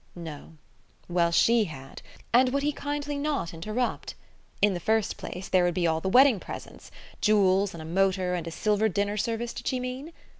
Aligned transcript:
No. 0.15 0.53
Well, 1.07 1.29
she 1.31 1.65
had; 1.65 2.01
and 2.33 2.49
would 2.51 2.63
he 2.63 2.71
kindly 2.71 3.19
not 3.19 3.53
interrupt? 3.53 4.15
In 4.59 4.73
the 4.73 4.79
first 4.79 5.15
place, 5.15 5.47
there 5.47 5.63
would 5.63 5.75
be 5.75 5.85
all 5.85 6.01
the 6.01 6.09
wedding 6.09 6.39
presents. 6.39 6.89
Jewels, 7.21 7.75
and 7.75 7.83
a 7.83 7.85
motor, 7.85 8.33
and 8.33 8.47
a 8.47 8.49
silver 8.49 8.89
dinner 8.89 9.15
service, 9.15 9.53
did 9.53 9.67
she 9.67 9.79
mean? 9.79 10.11